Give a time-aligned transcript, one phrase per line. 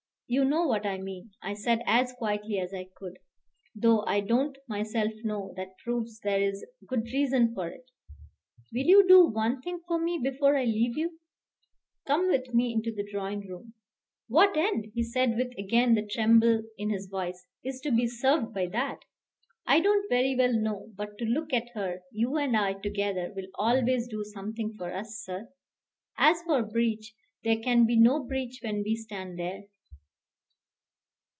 [0.33, 3.19] "You know what I mean," I said, as quietly as I could,
[3.75, 7.91] "though I don't myself know; that proves there is good reason for it.
[8.71, 11.19] Will you do one thing for me before I leave you?
[12.07, 13.73] Come with me into the drawing room"
[14.29, 18.53] "What end," he said, with again the tremble in his voice, "is to be served
[18.53, 18.99] by that?"
[19.67, 23.47] "I don't very well know; but to look at her, you and I together, will
[23.55, 25.49] always do something for us, sir.
[26.17, 27.13] As for breach,
[27.43, 29.63] there can be no breach when we stand there."